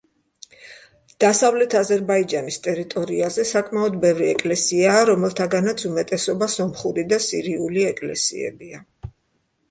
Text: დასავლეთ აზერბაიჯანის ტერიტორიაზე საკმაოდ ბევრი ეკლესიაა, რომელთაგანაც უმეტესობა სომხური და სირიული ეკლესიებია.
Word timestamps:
დასავლეთ 1.23 1.73
აზერბაიჯანის 1.79 2.55
ტერიტორიაზე 2.67 3.45
საკმაოდ 3.49 3.97
ბევრი 4.05 4.29
ეკლესიაა, 4.35 5.03
რომელთაგანაც 5.09 5.83
უმეტესობა 5.89 6.47
სომხური 6.55 7.03
და 7.13 7.21
სირიული 7.27 7.85
ეკლესიებია. 7.91 8.81